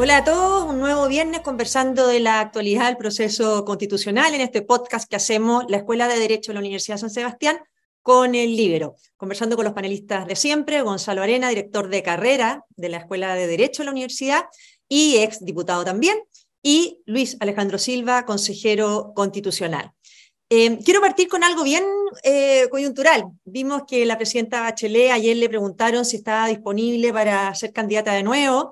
[0.00, 4.62] Hola a todos, un nuevo viernes conversando de la actualidad del proceso constitucional en este
[4.62, 7.58] podcast que hacemos la Escuela de Derecho de la Universidad de San Sebastián
[8.00, 12.90] con el Libero, conversando con los panelistas de siempre, Gonzalo Arena, director de carrera de
[12.90, 14.44] la Escuela de Derecho de la Universidad
[14.88, 16.16] y ex diputado también,
[16.62, 19.90] y Luis Alejandro Silva, consejero constitucional.
[20.48, 21.84] Eh, quiero partir con algo bien
[22.22, 23.24] eh, coyuntural.
[23.44, 28.22] Vimos que la presidenta Bachelet ayer le preguntaron si estaba disponible para ser candidata de
[28.22, 28.70] nuevo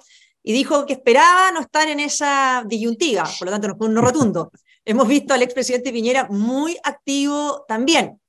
[0.49, 3.95] y dijo que esperaba no estar en esa disyuntiva, por lo tanto no fue un
[3.95, 4.53] no rotundo.
[4.85, 8.21] Hemos visto al expresidente Piñera muy activo también.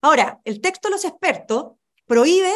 [0.00, 1.72] Ahora, el texto de los expertos
[2.06, 2.50] prohíbe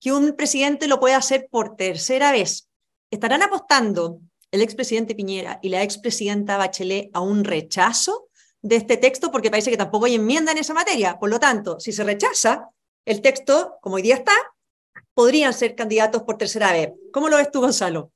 [0.00, 2.68] que un presidente lo pueda hacer por tercera vez.
[3.08, 4.18] ¿Estarán apostando
[4.50, 8.26] el expresidente Piñera y la expresidenta Bachelet a un rechazo
[8.62, 9.30] de este texto?
[9.30, 11.20] Porque parece que tampoco hay enmienda en esa materia.
[11.20, 12.68] Por lo tanto, si se rechaza
[13.04, 14.34] el texto, como hoy día está,
[15.14, 16.90] podrían ser candidatos por tercera vez.
[17.12, 18.10] ¿Cómo lo ves tú, Gonzalo?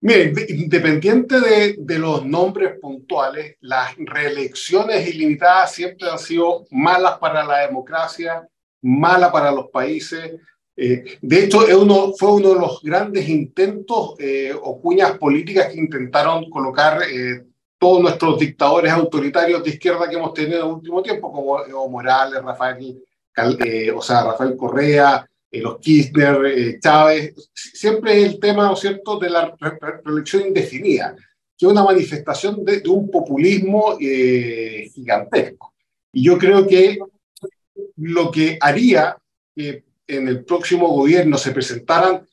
[0.00, 7.44] Mire, independiente de, de, los nombres puntuales, las reelecciones ilimitadas siempre han sido malas para
[7.44, 8.46] la democracia,
[8.82, 10.34] malas para los países.
[10.76, 11.62] Eh, de hecho,
[12.16, 17.44] fue uno de los grandes intentos eh, o cuñas políticas que intentaron colocar eh,
[17.76, 21.88] todos nuestros dictadores autoritarios de izquierda que hemos tenido en el último tiempo, como Evo
[21.88, 23.02] Morales, Rafael,
[23.94, 29.30] o sea, Rafael Correa, eh, los Kirchner, eh, Chávez, siempre el tema, ¿no cierto?, de
[29.30, 29.56] la
[30.04, 31.16] reelección indefinida,
[31.56, 35.74] que es una manifestación de, un populismo eh, gigantesco.
[36.12, 36.98] Y yo creo que
[37.96, 39.16] lo que haría
[39.54, 42.26] que en el próximo gobierno se presentaran,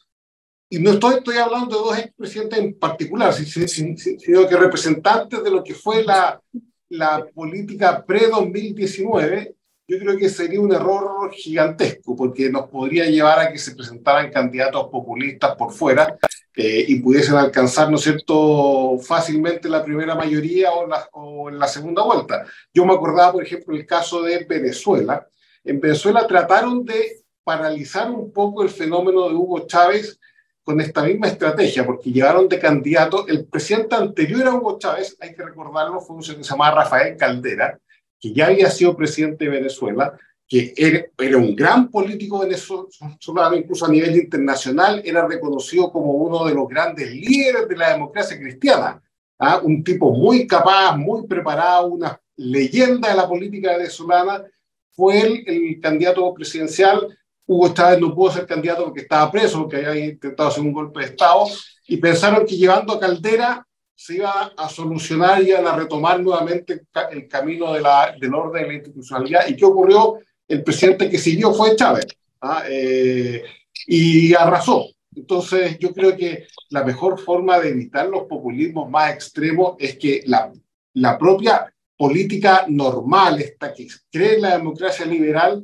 [0.69, 5.63] y no estoy, estoy hablando de dos expresidentes en particular, sino que representantes de lo
[5.63, 6.41] que fue la,
[6.89, 9.55] la política pre-2019,
[9.88, 14.31] yo creo que sería un error gigantesco porque nos podría llevar a que se presentaran
[14.31, 16.17] candidatos populistas por fuera
[16.55, 21.59] eh, y pudiesen alcanzar, ¿no es cierto?, fácilmente la primera mayoría o, la, o en
[21.59, 22.45] la segunda vuelta.
[22.73, 25.27] Yo me acordaba, por ejemplo, el caso de Venezuela.
[25.64, 30.20] En Venezuela trataron de paralizar un poco el fenómeno de Hugo Chávez
[30.64, 35.36] con esta misma estrategia, porque llevaron de candidato, el presidente anterior a Hugo Chávez, hay
[35.36, 37.77] que recordarlo, fue un señor que se llamaba Rafael Caldera,
[38.25, 43.89] que ya había sido presidente de Venezuela, que era, un gran político venezolano, incluso a
[43.89, 48.99] nivel internacional, era reconocido como uno de los grandes líderes de la democracia cristiana,
[49.37, 49.59] ¿ah?
[49.63, 54.43] un tipo muy capaz, muy preparado, una leyenda de la política venezolana,
[54.89, 57.15] fue el candidato presidencial.
[57.45, 61.02] Hugo Chávez no pudo ser candidato porque estaba preso, porque había intentado hacer un golpe
[61.02, 61.45] de Estado,
[61.87, 67.28] y pensaron que llevando a Caldera se iba a solucionar, y a retomar nuevamente el
[67.28, 69.48] camino de la, del orden de la institucionalidad.
[69.48, 70.20] ¿Y qué ocurrió?
[70.48, 72.05] El presidente que siguió fue Chávez
[72.42, 72.64] ¿ah?
[72.67, 73.42] eh,
[73.88, 74.88] y arrasó.
[75.16, 80.22] Entonces, yo creo que la mejor forma de evitar los populismos más extremos es que
[80.26, 80.52] la,
[80.94, 85.64] la propia política normal, esta que cree en la democracia liberal,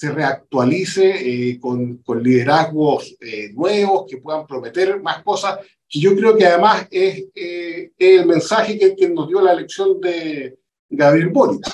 [0.00, 6.16] se reactualice eh, con, con, liderazgos eh, nuevos que puedan prometer más cosas que yo
[6.16, 10.56] creo que además es, eh, el mensaje que, que, nos dio la elección de
[10.88, 11.70] Gabriel Boric.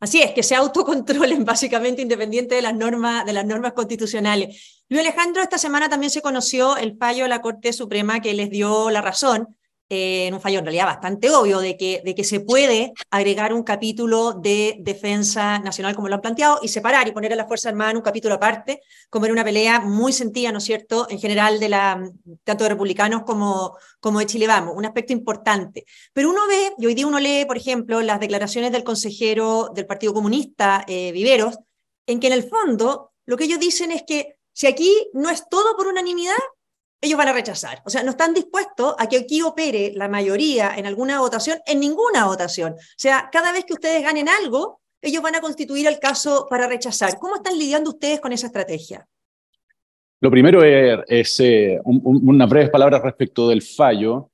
[0.00, 4.82] Así es, que se autocontrolen básicamente independiente de las normas, de las normas constitucionales.
[4.88, 8.50] Luis Alejandro, esta semana también se conoció el fallo de la Corte Suprema que les
[8.50, 9.56] dio la razón
[9.88, 13.52] eh, en un fallo en realidad bastante obvio de que, de que se puede agregar
[13.52, 17.46] un capítulo de defensa nacional como lo han planteado y separar y poner a las
[17.46, 18.80] Fuerzas Armadas en un capítulo aparte,
[19.10, 22.10] como era una pelea muy sentida, ¿no es cierto?, en general de la,
[22.44, 25.84] tanto de republicanos como, como de Chile Vamos, un aspecto importante.
[26.12, 29.86] Pero uno ve, y hoy día uno lee, por ejemplo, las declaraciones del consejero del
[29.86, 31.58] Partido Comunista, eh, Viveros,
[32.06, 35.48] en que en el fondo lo que ellos dicen es que si aquí no es
[35.48, 36.36] todo por unanimidad,
[37.00, 37.82] ellos van a rechazar.
[37.84, 41.80] O sea, no están dispuestos a que aquí opere la mayoría en alguna votación, en
[41.80, 42.72] ninguna votación.
[42.72, 46.66] O sea, cada vez que ustedes ganen algo, ellos van a constituir el caso para
[46.66, 47.18] rechazar.
[47.18, 49.06] ¿Cómo están lidiando ustedes con esa estrategia?
[50.20, 54.30] Lo primero es, eh, unas breves palabras respecto del fallo.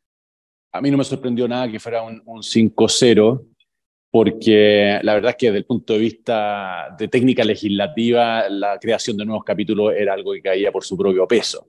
[0.73, 3.45] A mí no me sorprendió nada que fuera un, un 5-0,
[4.13, 9.17] porque la verdad es que desde el punto de vista de técnica legislativa, la creación
[9.17, 11.67] de nuevos capítulos era algo que caía por su propio peso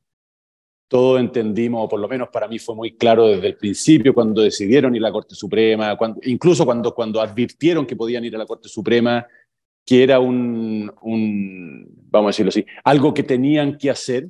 [0.92, 4.42] todos entendimos, o por lo menos para mí fue muy claro desde el principio, cuando
[4.42, 8.40] decidieron ir a la Corte Suprema, cuando, incluso cuando, cuando advirtieron que podían ir a
[8.40, 9.26] la Corte Suprema,
[9.86, 14.28] que era un, un, vamos a decirlo así, algo que tenían que hacer,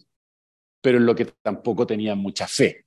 [0.79, 2.85] pero en lo que tampoco tenían mucha fe.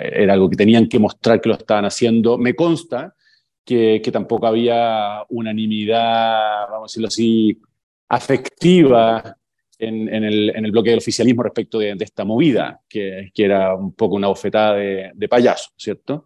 [0.00, 2.38] Era algo que tenían que mostrar que lo estaban haciendo.
[2.38, 3.16] Me consta
[3.64, 7.60] que, que tampoco había unanimidad, vamos a decirlo así,
[8.08, 9.36] afectiva
[9.80, 13.92] en, el, en, el, bloque del oficialismo respecto de, esta movida, que, que, era un
[13.94, 16.24] poco una bofetada de, de payaso, ¿cierto?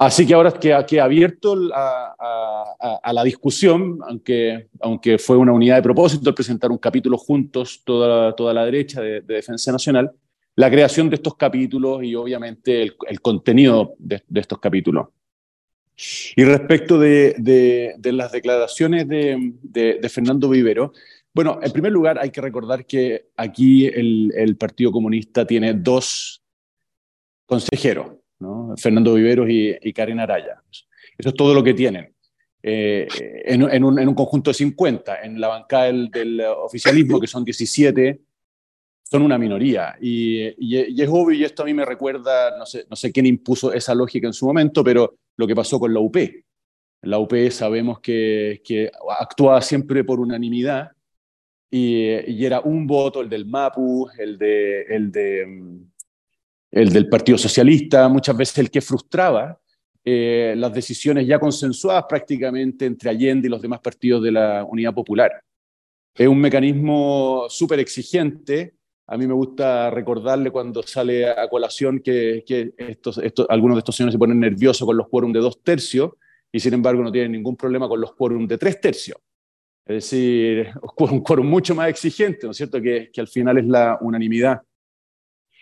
[0.00, 5.76] Así que ahora que ha abierto a, a, la discusión, aunque, aunque fue una unidad
[5.76, 10.10] de propósito el presentar un capítulo juntos, toda, toda la derecha de, Defensa Nacional,
[10.56, 15.08] la creación de estos capítulos y obviamente el, el contenido de, de, estos capítulos.
[16.34, 17.34] Y respecto de,
[17.98, 20.94] de las declaraciones de, Fernando Vivero,
[21.34, 26.42] bueno, en primer lugar hay que recordar que aquí el, el Partido Comunista tiene dos
[27.46, 28.20] consejeros
[28.76, 30.62] Fernando Viveros y, Karen Araya.
[31.18, 32.14] Eso es todo lo que tienen.
[32.62, 33.06] Eh,
[33.44, 38.20] en, un, conjunto de 50, en la bancada del, oficialismo, que son 17,
[39.02, 39.96] son una minoría.
[40.00, 43.72] Y, es obvio, y esto a mí me recuerda, no sé, no sé quién impuso
[43.72, 46.16] esa lógica en su momento, pero lo que pasó con la UP.
[47.02, 50.92] La UP sabemos que, que actuaba siempre por unanimidad
[51.70, 55.80] y, era un voto, el del MAPU, el de, el de
[56.72, 59.60] el del Partido Socialista, muchas veces el que frustraba
[60.04, 64.94] eh, las decisiones ya consensuadas prácticamente entre Allende y los demás partidos de la Unidad
[64.94, 65.42] Popular.
[66.14, 68.74] Es un mecanismo súper exigente.
[69.06, 72.44] A mí me gusta recordarle cuando sale a colación que,
[72.78, 76.12] estos, estos, algunos de estos señores se ponen nerviosos con los quórum de dos tercios
[76.52, 79.18] y sin embargo no tienen ningún problema con los quórum de tres tercios.
[79.90, 82.80] Es decir, un quórum mucho más exigente, ¿no es cierto?
[82.80, 84.62] Que, que al final es la unanimidad.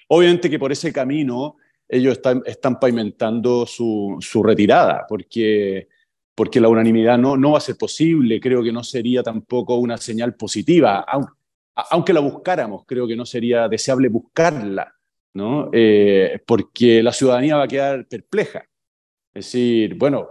[0.09, 1.57] Obviamente que por ese camino
[1.89, 5.89] ellos están, están pavimentando su, su, retirada, porque,
[6.35, 9.97] porque la unanimidad no, no va a ser posible, creo que no sería tampoco una
[9.97, 11.07] señal positiva,
[11.91, 14.95] aunque, la buscáramos, creo que no sería deseable buscarla,
[15.35, 15.71] ¿no?
[15.73, 18.65] Eh, porque la ciudadanía va a quedar perpleja.
[19.33, 20.31] Es decir, bueno,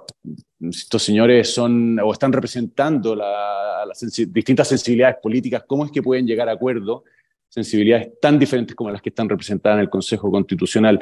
[0.59, 6.49] estos señores son o están representando las distintas sensibilidades políticas, ¿cómo es que pueden llegar
[6.49, 7.03] a acuerdo
[7.49, 10.99] sensibilidades tan diferentes como las que están representadas en el Consejo Constitucional.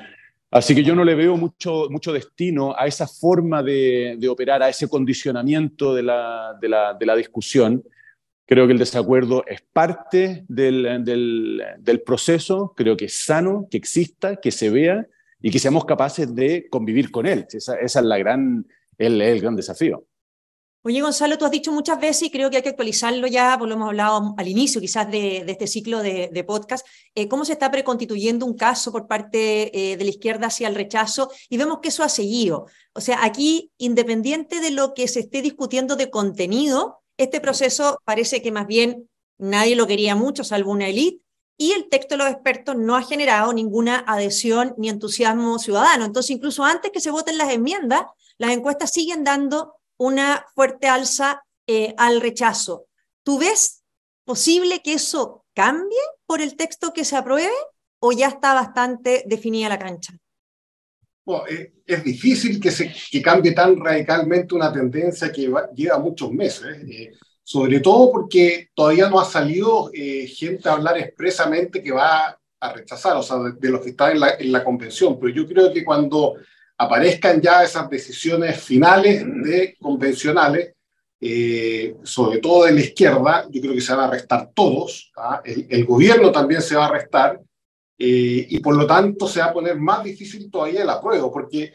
[0.51, 4.69] Así que yo no le veo mucho, mucho destino a esa forma de, operar, a
[4.69, 7.83] ese condicionamiento de la, de, la, de la, discusión.
[8.45, 13.77] Creo que el desacuerdo es parte del, del, del, proceso, creo que es sano, que
[13.77, 15.07] exista, que se vea
[15.41, 17.45] y que seamos capaces de convivir con él.
[17.51, 18.65] Esa, esa es la gran,
[18.97, 20.05] el, el gran desafío.
[20.87, 23.67] Oye, Gonzalo, tú has dicho muchas veces y creo que hay que actualizarlo ya, pues
[23.67, 27.71] lo hemos hablado al inicio quizás de, este ciclo de, podcast, eh, cómo se está
[27.71, 31.87] preconstituyendo un caso por parte eh, de la izquierda hacia el rechazo y vemos que
[31.87, 32.67] eso ha seguido.
[32.93, 38.43] O sea, aquí, independiente de lo que se esté discutiendo de contenido, este proceso parece
[38.43, 39.09] que más bien
[39.39, 41.19] nadie lo quería mucho, salvo una élite,
[41.57, 46.05] y el texto de los expertos no ha generado ninguna adhesión ni entusiasmo ciudadano.
[46.05, 48.03] Entonces, incluso antes que se voten las enmiendas,
[48.37, 52.87] las encuestas siguen dando una fuerte alza eh, al rechazo.
[53.23, 53.83] ¿Tú ves
[54.23, 57.53] posible que eso cambie por el texto que se apruebe
[57.99, 60.13] o ya está bastante definida la cancha?
[61.49, 66.77] Eh, es difícil que, se, que cambie tan radicalmente una tendencia que lleva muchos meses,
[66.87, 72.73] eh, sobre todo porque todavía no ha salido gente a hablar expresamente que va a
[72.73, 75.19] rechazar, o sea, de, de los que están en la, en la convención.
[75.19, 76.35] Pero yo creo que cuando
[76.77, 80.73] aparezcan ya esas decisiones finales de convencionales,
[81.19, 85.41] eh, sobre todo de la izquierda, yo creo que se van a restar todos, ¿ah?
[85.43, 87.39] el, gobierno también se va a restar,
[87.97, 91.73] eh, y por lo tanto se va a poner más difícil todavía el apruebo, porque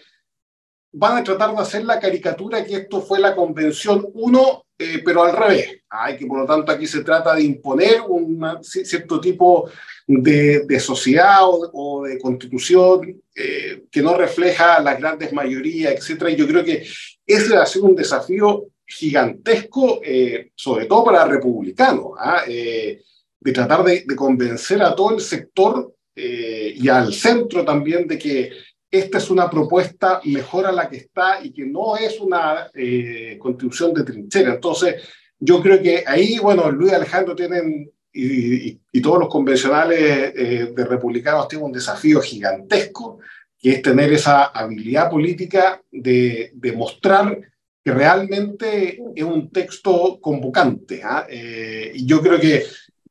[0.92, 5.22] van a tratar de hacer la caricatura que esto fue la convención 1, eh, pero
[5.22, 5.82] al revés.
[5.88, 9.68] Hay que por lo tanto aquí se trata de imponer un cierto tipo
[10.06, 16.30] de, de sociedad o, de constitución eh, que no refleja las grandes mayorías, etcétera.
[16.30, 16.86] Y yo creo que
[17.26, 22.42] ese a ser un desafío gigantesco, eh, sobre todo para republicanos, ¿ah?
[22.46, 28.50] de tratar de, convencer a todo el sector y al centro también de que
[28.90, 33.38] esta es una propuesta mejor a la que está y que no es una eh,
[33.38, 34.54] contribución de trinchera.
[34.54, 40.84] Entonces, yo creo que ahí, bueno, Luis Alejandro tienen, y, todos los convencionales eh, de
[40.84, 43.18] republicanos tienen un desafío gigantesco,
[43.58, 47.40] que es tener esa habilidad política de, demostrar
[47.82, 51.02] que realmente es un texto convocante.
[51.02, 51.26] ¿ah?
[51.28, 52.64] Eh, y yo creo que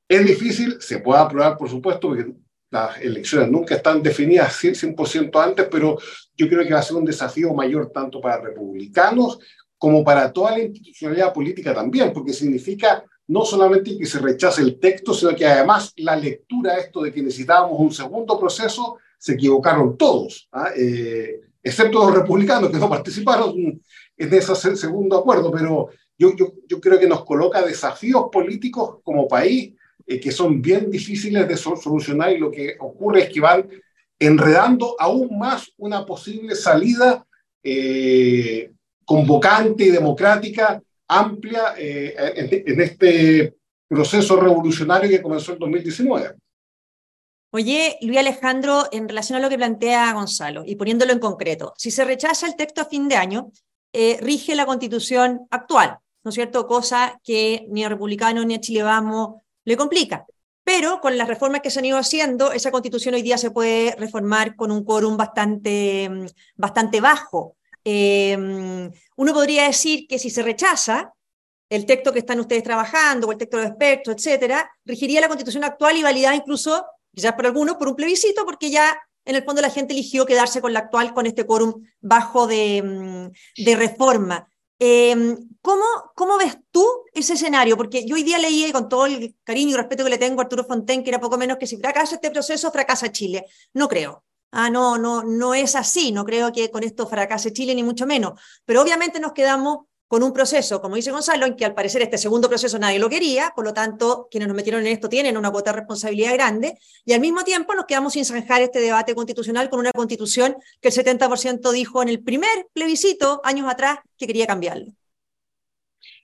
[0.07, 2.31] es difícil, se puede aprobar, por supuesto, porque
[2.71, 5.97] las elecciones nunca están definidas 100% antes, pero
[6.35, 9.39] yo creo que va a ser un desafío mayor tanto para republicanos
[9.77, 14.79] como para toda la institucionalidad política también, porque significa no solamente que se rechace el
[14.79, 19.95] texto, sino que además la lectura, esto de que necesitábamos un segundo proceso, se equivocaron
[19.97, 20.69] todos, ¿ah?
[20.75, 23.53] eh, excepto los republicanos que no participaron
[24.17, 29.27] en ese segundo acuerdo, pero yo, yo, yo creo que nos coloca desafíos políticos como
[29.27, 29.73] país
[30.07, 33.69] eh, que son bien difíciles de solucionar y lo que ocurre es que van
[34.17, 37.23] enredando aún más una posible salida
[37.61, 38.71] eh,
[39.05, 43.55] convocante y democrática amplia eh, en, este
[43.87, 46.35] proceso revolucionario que comenzó en 2019.
[47.51, 51.89] Oye, Luis Alejandro, en relación a lo que plantea Gonzalo y poniéndolo en concreto, si
[51.89, 53.51] se rechaza el texto a fin de año,
[53.91, 56.67] eh, rige la constitución actual, ¿no es cierto?
[56.67, 58.83] Cosa que ni a republicano ni a Chile
[59.65, 60.27] le complica.
[60.63, 63.95] Pero con las reformas que se han ido haciendo, esa constitución hoy día se puede
[63.95, 66.25] reformar con un quórum bastante, mm,
[66.55, 67.55] bastante bajo.
[67.83, 71.13] Em, uno podría decir que si se rechaza
[71.69, 75.63] el texto que están ustedes trabajando o el texto de los etcétera, regiría la constitución
[75.63, 79.61] actual y validada incluso, quizás por algunos, por un plebiscito, porque ya en el fondo
[79.61, 84.47] la gente eligió quedarse con la actual, con este quórum bajo de, de reforma.
[84.79, 85.83] Em, ¿cómo,
[86.15, 87.75] ¿Cómo ves tú ese escenario?
[87.75, 90.43] Porque yo hoy día leí, con todo el cariño y respeto que le tengo a
[90.45, 93.45] Arturo Fontaine, que era poco menos que si fracasa este proceso, fracasa Chile.
[93.73, 94.23] No creo.
[94.51, 96.11] Ah, no, no, no es así.
[96.11, 98.39] No creo que con esto fracase Chile, ni mucho menos.
[98.65, 102.17] Pero obviamente nos quedamos con un proceso, como dice Gonzalo, en que al parecer este
[102.17, 105.51] segundo proceso nadie lo quería, por lo tanto, quienes nos metieron en esto tienen una
[105.51, 109.69] cuota de responsabilidad grande, y al mismo tiempo nos quedamos sin zanjar este debate constitucional
[109.69, 114.47] con una constitución que el 70% dijo en el primer plebiscito, años atrás, que quería
[114.47, 114.87] cambiarlo.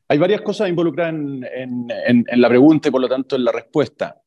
[0.07, 4.19] Hay varias cosas involucradas en, en, la pregunta y por lo tanto en la respuesta.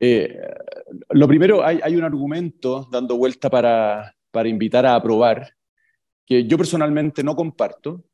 [0.00, 0.38] Eh,
[1.10, 5.54] lo primero, hay, un argumento dando vuelta para, para invitar a aprobar
[6.24, 8.04] que yo personalmente no comparto,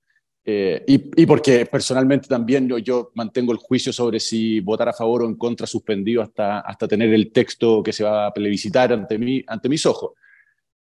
[0.47, 5.23] eh, y, porque personalmente también yo, yo, mantengo el juicio sobre si votar a favor
[5.23, 9.19] o en contra suspendido hasta, hasta tener el texto que se va a plebiscitar ante,
[9.19, 10.13] mí, ante mis ojos.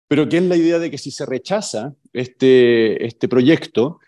[0.08, 4.00] Pero que es la idea de que si se rechaza este, este proyecto,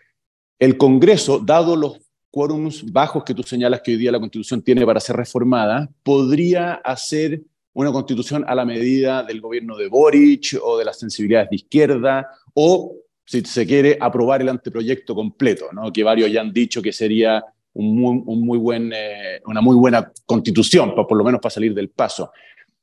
[0.58, 1.98] el Congreso, dado los
[2.30, 6.74] quórums bajos que tú señalas que hoy día la Constitución tiene para ser reformada, podría
[6.74, 11.56] hacer una Constitución a la medida del gobierno de Boric o de las sensibilidades de
[11.56, 12.96] izquierda o
[13.30, 15.92] si se quiere, aprobar el anteproyecto completo, ¿no?
[15.92, 17.44] que varios ya han dicho que sería
[17.74, 22.32] un muy, buen, eh, una muy buena constitución, por, lo menos para salir del paso.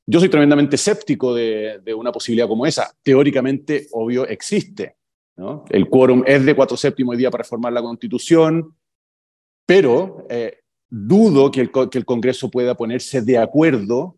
[0.06, 2.90] Yo soy tremendamente escéptico de, una posibilidad como esa.
[3.02, 4.96] Teóricamente, obvio, existe.
[5.36, 5.66] ¿no?
[5.68, 8.74] El quórum es de cuatro séptimos hoy día para reformar la constitución,
[9.68, 11.70] pero eh, dudo que el,
[12.06, 14.16] Congreso pueda ponerse de acuerdo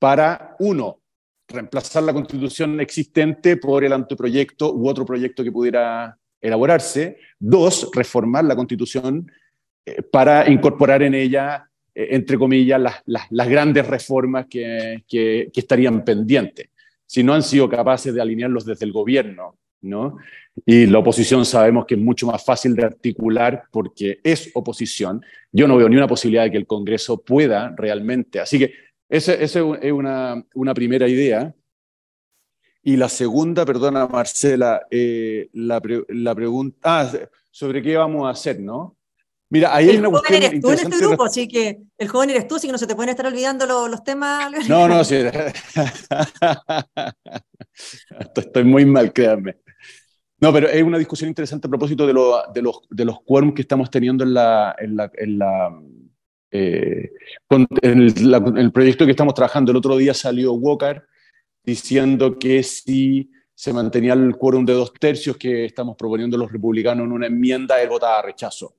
[0.00, 0.98] para, uno,
[1.46, 7.16] reemplazar la constitución existente por el anteproyecto u otro proyecto que pudiera elaborarse.
[7.38, 9.30] Dos, reformar la constitución
[9.84, 16.70] eh, para incorporar en ella, eh, entre comillas, las, grandes reformas que, que, estarían pendientes.
[17.06, 20.18] Si no han sido capaces de alinearlos desde el gobierno, ¿no?
[20.64, 25.22] Y la oposición sabemos que es mucho más fácil de articular porque es oposición.
[25.52, 28.40] Yo no veo ni una posibilidad de que el Congreso pueda realmente.
[28.40, 28.72] Así que
[29.08, 31.54] esa, es una, una, primera idea.
[32.82, 37.12] Y la segunda, perdona Marcela, eh, la, la, pregunta, ah,
[37.50, 38.96] sobre qué vamos a hacer, ¿no?
[39.48, 42.48] Mira, ahí hay una cuestión eres tú en este grupo, así que el joven eres
[42.48, 44.68] tú, así que no se te pueden estar olvidando los, temas.
[44.68, 45.16] No, no, sí.
[48.36, 49.56] Estoy muy mal, créanme.
[50.38, 53.54] No, pero es una discusión interesante a propósito de, lo, de los, de los quórums
[53.54, 54.96] que estamos teniendo en la, en
[55.38, 55.72] la,
[56.50, 57.10] eh,
[57.82, 61.02] el, proyecto que estamos trabajando, el otro día salió Walker
[61.64, 67.06] diciendo que si se mantenía el quórum de dos tercios que estamos proponiendo los republicanos
[67.06, 68.76] en una enmienda, él votaba rechazo.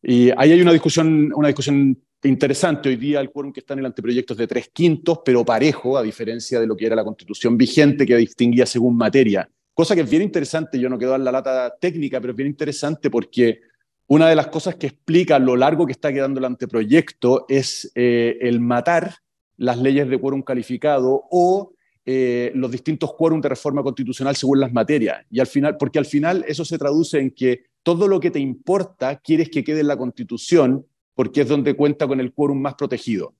[0.00, 2.88] Y ahí hay una discusión, una discusión interesante.
[2.88, 5.98] Hoy día el quórum que está en el anteproyecto es de tres quintos, pero parejo,
[5.98, 9.48] a diferencia de lo que era la constitución vigente, que distinguía según materia.
[9.76, 12.48] Cosa que es bien interesante, yo no quedo en la lata técnica, pero es bien
[12.48, 13.60] interesante porque
[14.06, 18.38] una de las cosas que explica lo largo que está quedando el anteproyecto es eh,
[18.40, 19.16] el matar
[19.58, 21.74] las leyes de quórum calificado o
[22.06, 25.26] eh, los distintos quórum de reforma constitucional según las materias.
[25.30, 28.38] Y al final, porque al final eso se traduce en que todo lo que te
[28.38, 32.76] importa quieres que quede en la constitución porque es donde cuenta con el quórum más
[32.76, 33.34] protegido.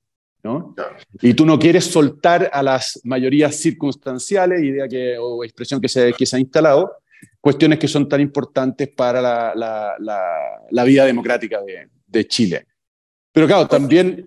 [0.46, 0.74] ¿No?
[1.20, 6.12] Y tú no quieres soltar a las mayorías circunstanciales, idea que, o expresión que se,
[6.12, 6.92] que se ha instalado,
[7.40, 11.60] cuestiones que son tan importantes para la, vida democrática
[12.06, 12.66] de, Chile.
[13.32, 14.24] Pero claro, también,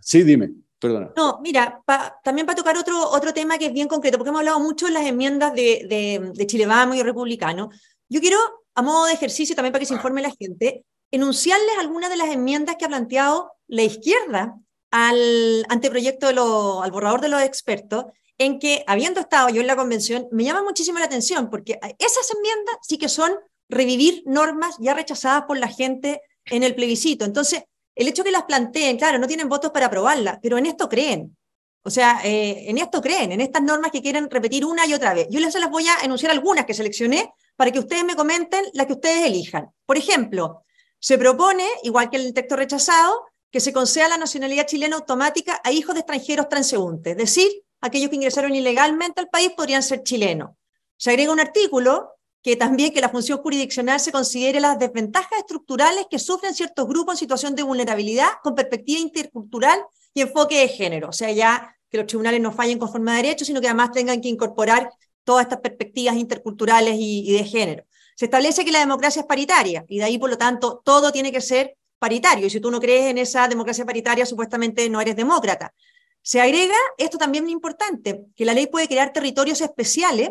[0.00, 1.12] sí, dime, perdona.
[1.16, 1.82] No, mira,
[2.22, 4.92] también para tocar otro, otro tema que es bien concreto, porque hemos hablado mucho de
[4.92, 7.70] las enmiendas de, de, Chile Vamos y Republicano.
[8.08, 8.38] Yo quiero,
[8.74, 12.28] a modo de ejercicio, también para que se informe la gente, enunciarles algunas de las
[12.28, 14.56] enmiendas que ha planteado la izquierda
[14.90, 18.06] al anteproyecto, de al borrador de los expertos,
[18.38, 22.30] en que, habiendo estado yo en la convención, me llama muchísimo la atención, porque esas
[22.34, 23.32] enmiendas sí que son
[23.68, 27.24] revivir normas ya rechazadas por la gente en el plebiscito.
[27.24, 27.64] Entonces,
[27.94, 31.36] el hecho que las planteen, claro, no tienen votos para aprobarlas, pero en esto creen.
[31.82, 35.14] O sea, eh, en esto creen, en estas normas que quieren repetir una y otra
[35.14, 35.26] vez.
[35.30, 38.86] Yo les las voy a enunciar algunas que seleccioné para que ustedes me comenten las
[38.86, 39.70] que ustedes elijan.
[39.84, 40.64] Por ejemplo,
[41.00, 45.72] se propone, igual que el texto rechazado, que se conceda la nacionalidad chilena automática a
[45.72, 47.48] hijos de extranjeros transeúntes, es decir,
[47.80, 50.50] aquellos que ingresaron ilegalmente al país podrían ser chilenos.
[50.96, 52.10] Se agrega un artículo
[52.42, 57.14] que también que la función jurisdiccional se considere las desventajas estructurales que sufren ciertos grupos
[57.14, 59.80] en situación de vulnerabilidad con perspectiva intercultural
[60.14, 61.08] y enfoque de género.
[61.08, 64.20] O sea, ya que los tribunales no fallen conforme a derecho, sino que además tengan
[64.20, 64.90] que incorporar
[65.24, 67.84] todas estas perspectivas interculturales y, de género.
[68.16, 71.30] Se establece que la democracia es paritaria y de ahí, por lo tanto, todo tiene
[71.30, 72.46] que ser paritario.
[72.46, 75.74] Y si tú no crees en esa democracia paritaria, supuestamente no eres demócrata.
[76.22, 80.30] Se agrega, esto también es importante, que la ley puede crear territorios especiales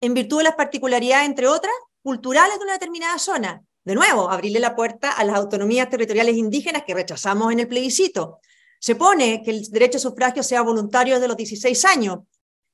[0.00, 3.62] en virtud de las particularidades, entre otras, culturales de una determinada zona.
[3.84, 8.40] De nuevo, abrirle la puerta a las autonomías territoriales indígenas que rechazamos en el plebiscito.
[8.80, 12.18] Se pone que el derecho a sufragio sea voluntario desde los 16 años.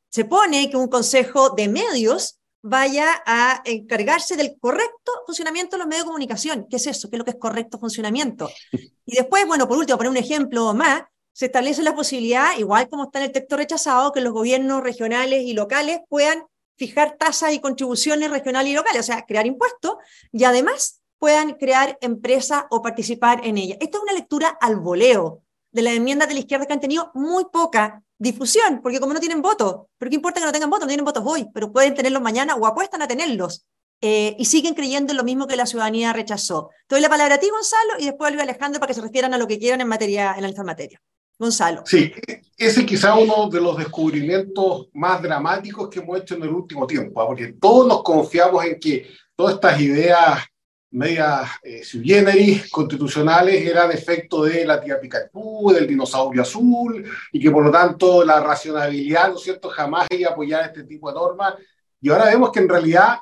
[0.08, 5.88] Se pone que un consejo de medios vaya a encargarse del correcto funcionamiento de los
[5.88, 6.66] medios de comunicación.
[6.70, 7.10] ¿Qué es eso?
[7.10, 8.48] ¿Qué es lo que es correcto funcionamiento?
[9.04, 11.02] Y después, bueno, por último, poner un ejemplo más,
[11.32, 15.42] se establece la posibilidad, igual como está en el texto rechazado, que los gobiernos regionales
[15.42, 16.44] y locales puedan
[16.76, 19.96] fijar tasas y contribuciones regionales y locales, o sea, crear impuestos
[20.30, 23.78] y además puedan crear empresas o participar en ellas.
[23.80, 25.42] Esto es una lectura al voleo
[25.72, 29.20] de las enmiendas de la izquierda que han tenido muy poca difusión, porque como no
[29.20, 31.94] tienen votos, pero qué importa que no tengan votos, no tienen votos hoy, pero pueden
[31.94, 33.66] tenerlos mañana o apuestan a tenerlos.
[34.04, 36.70] Eh, y siguen creyendo en lo mismo que la ciudadanía rechazó.
[36.88, 39.38] Doy la palabra a ti, Gonzalo, y después a Alejandro para que se refieran a
[39.38, 41.00] lo que quieran en materia, en esta materia.
[41.38, 41.82] Gonzalo.
[41.86, 42.12] Sí,
[42.56, 47.20] ese quizá uno de los descubrimientos más dramáticos que hemos hecho en el último tiempo,
[47.20, 47.26] ¿ah?
[47.26, 50.44] porque todos nos confiamos en que todas estas ideas
[50.92, 57.40] medias eh, sui generis constitucionales eran efecto de la tía Pikachu, del dinosaurio azul, y
[57.40, 61.08] que por lo tanto la racionalidad, ¿no es cierto?, jamás iba a apoyar este tipo
[61.08, 61.54] de normas.
[62.00, 63.18] Y ahora vemos que en realidad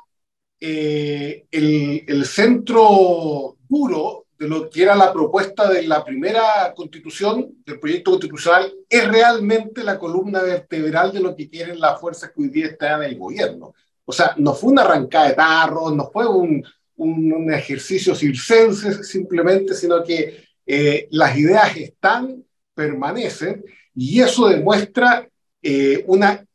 [0.59, 7.61] eh, el, el centro duro de lo que era la propuesta de la primera constitución,
[7.63, 12.41] del proyecto constitucional, es realmente la columna vertebral de lo que quieren las fuerzas que
[12.41, 13.73] hoy día están en el gobierno.
[14.03, 16.65] O sea, no fue una arrancada de tarros, no fue un,
[17.01, 23.63] un, ejercicio circense simplemente, sino que eh, las ideas están, permanecen,
[23.95, 25.27] y eso demuestra
[25.61, 26.45] eh, una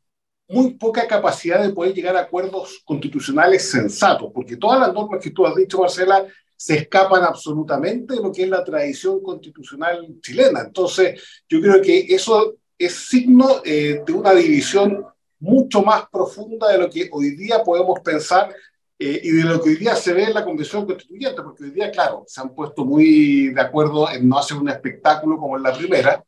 [0.48, 5.30] muy poca capacidad de poder llegar a acuerdos constitucionales sensatos, porque todas las normas que
[5.30, 6.24] tú has dicho, Marcela,
[6.56, 10.62] se escapan absolutamente de lo que es la tradición constitucional chilena.
[10.62, 15.04] Entonces, yo creo que eso es signo eh, de una división
[15.38, 18.54] mucho más profunda de lo que hoy día podemos pensar
[18.98, 21.70] eh, y de lo que hoy día se ve en la Convención Constituyente, porque hoy
[21.70, 25.62] día, claro, se han puesto muy de acuerdo en no hacer un espectáculo como en
[25.62, 26.24] la primera,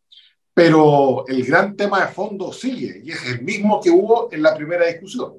[0.53, 4.55] pero el gran tema de fondo sigue y es el mismo que hubo en la
[4.55, 5.35] primera discusión.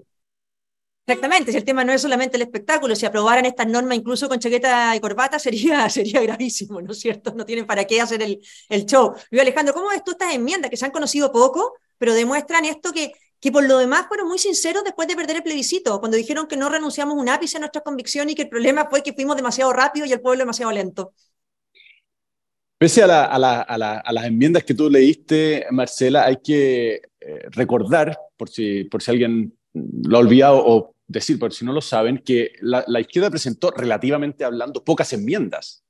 [1.06, 4.40] Exactamente, si el tema no es solamente el espectáculo, si aprobaran estas normas incluso con
[4.40, 7.34] chaqueta y corbata sería, sería gravísimo, ¿no es cierto?
[7.36, 8.40] No tienen para qué hacer el,
[8.70, 9.14] el show.
[9.30, 12.92] Luis Alejandro, ¿cómo ves tú estas enmiendas que se han conocido poco, pero demuestran esto
[12.92, 16.48] que, que por lo demás fueron muy sinceros después de perder el plebiscito, cuando dijeron
[16.48, 19.36] que no renunciamos un ápice a nuestra convicción y que el problema fue que fuimos
[19.36, 21.14] demasiado rápido y el pueblo demasiado lento?
[22.78, 28.86] Pese a, a, las enmiendas que tú leíste, Marcela, hay que eh, recordar, por si,
[28.86, 33.00] por si alguien lo ha olvidado o decir, por si no lo saben, que la,
[33.02, 35.84] izquierda presentó, relativamente hablando, pocas enmiendas.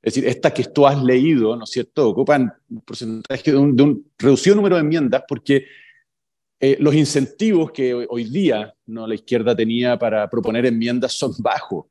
[0.00, 4.10] Es decir, estas que tú has leído, ¿no es cierto?, ocupan un porcentaje de un,
[4.16, 5.66] reducido número de enmiendas porque
[6.60, 9.06] eh, los incentivos que hoy, día ¿no?
[9.06, 11.86] la izquierda tenía para proponer enmiendas son bajos.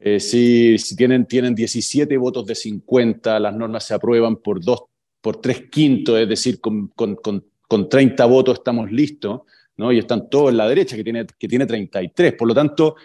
[0.00, 4.84] Eh, si, si tienen, tienen 17 votos de 50, las normas se aprueban por, dos,
[5.20, 9.42] por tres quintos, es decir, con, con, con, con 30 votos estamos listos.
[9.88, 12.34] Y están todos en la derecha, que tiene, que tiene 33.
[12.34, 12.96] Por lo tanto,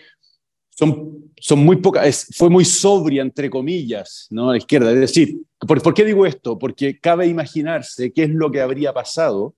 [0.69, 4.51] son, son muy pocas, fue muy sobria, entre comillas, ¿no?
[4.51, 4.91] la izquierda.
[4.91, 6.59] Es decir, ¿por, ¿por qué digo esto?
[6.59, 9.55] Porque cabe imaginarse qué es lo que habría pasado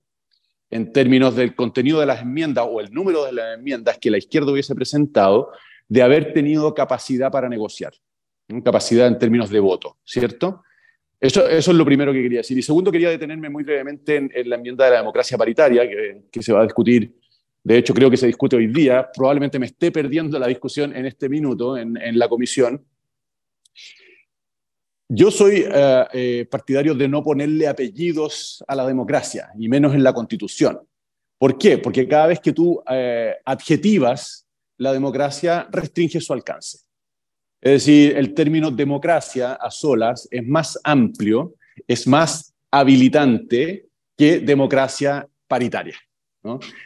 [0.70, 4.18] en términos del contenido de las enmiendas o el número de las enmiendas que la
[4.18, 5.50] izquierda hubiese presentado
[5.88, 7.92] de haber tenido capacidad para negociar,
[8.62, 10.62] capacidad en términos de voto, ¿cierto?
[11.20, 12.56] Eso, eso, es lo primero que quería decir.
[12.56, 16.42] Y segundo, quería detenerme muy brevemente en, la enmienda de la democracia paritaria, que, que,
[16.42, 17.16] se va a discutir,
[17.64, 21.06] de hecho creo que se discute hoy día, probablemente me esté perdiendo la discusión en
[21.06, 22.84] este minuto en, en la comisión.
[25.08, 30.02] Yo soy eh, eh, partidario de no ponerle apellidos a la democracia, y menos en
[30.02, 30.80] la constitución.
[31.38, 31.78] ¿Por qué?
[31.78, 36.78] Porque cada vez que tú eh, adjetivas la democracia, restringe su alcance.
[37.60, 41.54] Es decir, el término democracia a solas es más amplio,
[41.86, 45.96] es más habilitante que democracia paritaria.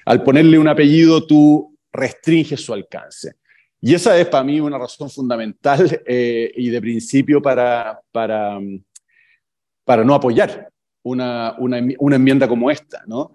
[0.07, 3.35] Al ponerle un apellido, tú restringes su alcance.
[3.85, 8.61] Y esa es para mí una razón fundamental eh, y de principio para, para,
[9.85, 10.71] para no apoyar
[11.03, 13.03] una, una, una, enmienda como esta.
[13.09, 13.33] ¿no?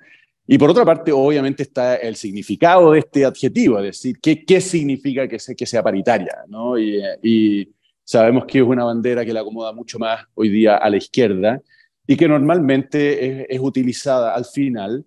[0.48, 4.62] Y por otra parte, obviamente está el significado de este adjetivo, es decir, qué, qué
[4.62, 6.38] significa que, que sea paritaria.
[6.48, 6.80] ¿no?
[6.80, 7.70] Y, y
[8.06, 11.62] sabemos que es una bandera que la acomoda mucho más hoy día a la izquierda
[12.08, 15.06] y que normalmente es, es utilizada al final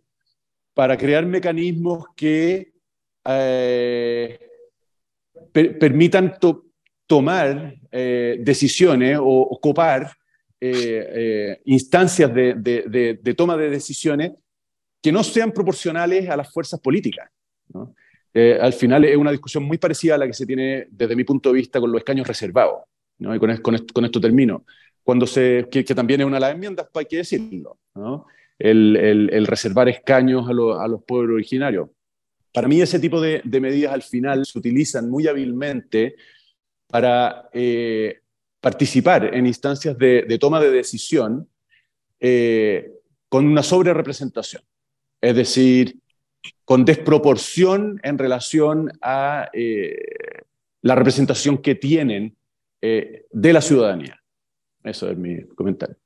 [0.74, 2.72] para crear mecanismos que
[3.24, 4.49] eh,
[5.52, 6.34] permitan
[7.06, 10.12] tomar eh, decisiones o, copar
[10.60, 14.32] eh, instancias de, de, toma de decisiones
[15.02, 17.30] que no sean proporcionales a las fuerzas políticas.
[18.34, 21.50] al final es una discusión muy parecida a la que se tiene desde mi punto
[21.50, 22.82] de vista con los escaños reservados.
[23.18, 24.64] Y con, con, esto, con, esto, termino.
[25.02, 27.78] Cuando se, que, también es una de las enmiendas, hay que decirlo.
[28.58, 30.50] El, el, reservar escaños a,
[30.84, 31.88] a los pueblos originarios.
[32.52, 36.16] Para mí ese tipo de, medidas al final se utilizan muy hábilmente
[36.88, 38.20] para eh,
[38.60, 41.48] participar en instancias de, toma de decisión
[42.18, 42.90] eh,
[43.28, 44.62] con una sobrerepresentación,
[45.20, 46.00] es decir,
[46.64, 49.96] con desproporción en relación a eh,
[50.82, 52.36] la representación que tienen
[52.82, 54.18] de la ciudadanía.
[54.82, 55.96] Eso es mi comentario.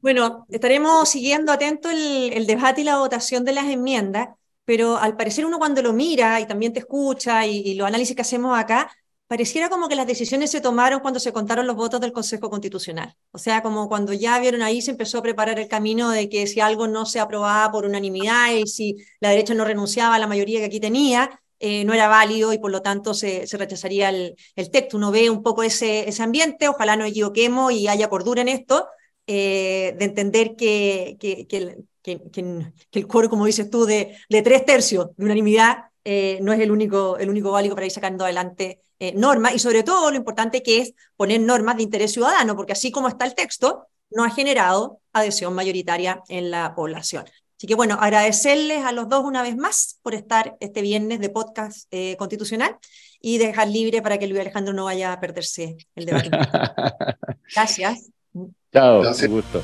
[0.00, 4.28] Bueno, estaremos siguiendo atento el, el debate y la votación de las enmiendas
[4.64, 8.22] pero al parecer uno cuando lo mira y también te escucha y, los análisis que
[8.22, 8.90] hacemos acá,
[9.26, 13.16] pareciera como que las decisiones se tomaron cuando se contaron los votos del Consejo Constitucional.
[13.32, 16.46] O sea, como cuando ya vieron ahí, se empezó a preparar el camino de que
[16.46, 20.26] si algo no se aprobaba por unanimidad y si la derecha no renunciaba a la
[20.26, 24.36] mayoría que aquí tenía, eh, no era válido y por lo tanto se, rechazaría el,
[24.70, 24.96] texto.
[24.96, 28.86] Uno ve un poco ese, ese ambiente, ojalá no equivoquemos y haya cordura en esto,
[29.26, 32.20] eh, de entender que, que, que, que,
[32.92, 36.70] el coro, como dices tú, de, de tres tercios de unanimidad eh, no es el
[36.70, 40.62] único, el único válido para ir sacando adelante eh, normas y sobre todo lo importante
[40.62, 44.30] que es poner normas de interés ciudadano, porque así como está el texto, no ha
[44.30, 47.24] generado adhesión mayoritaria en la población.
[47.56, 51.30] Así que bueno, agradecerles a los dos una vez más por estar este viernes de
[51.30, 52.76] podcast eh, constitucional
[53.20, 56.28] y dejar libre para que Luis Alejandro no vaya a perderse el debate.
[57.54, 58.10] Gracias.
[58.70, 59.30] Chao, Gracias.
[59.30, 59.62] gusto.